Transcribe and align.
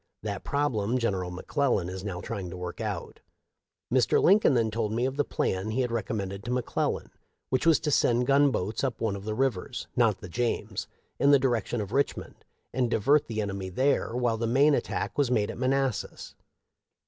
That 0.23 0.43
problem 0.43 0.97
Gen 0.97 1.13
eral 1.13 1.31
McClellan 1.31 1.87
is 1.87 2.03
now 2.03 2.21
trying 2.21 2.49
to 2.49 2.57
work 2.57 2.81
out.' 2.81 3.19
Mr. 3.93 4.19
Lincoln 4.19 4.55
then 4.55 4.71
told 4.71 4.91
me 4.91 5.05
of 5.05 5.15
the 5.15 5.23
plan 5.23 5.69
he 5.69 5.81
had 5.81 5.91
recom 5.91 6.15
mended 6.15 6.43
to 6.43 6.49
McClellan, 6.49 7.11
which 7.51 7.67
was 7.67 7.79
to 7.81 7.91
send 7.91 8.25
gunboats 8.25 8.83
up 8.83 8.99
one 8.99 9.15
of 9.15 9.25
the 9.25 9.35
rivers— 9.35 9.85
not 9.95 10.17
the 10.17 10.27
James— 10.27 10.87
in 11.19 11.29
the 11.29 11.39
direc 11.39 11.67
tion 11.67 11.81
of 11.81 11.91
Richmond, 11.91 12.45
and 12.73 12.89
divert 12.89 13.27
the 13.27 13.41
enemy 13.41 13.69
there 13.69 14.11
Mobile 14.13 14.37
the 14.37 14.47
main 14.47 14.73
attack 14.73 15.19
was 15.19 15.29
made 15.29 15.51
at 15.51 15.59
Manassas. 15.59 16.33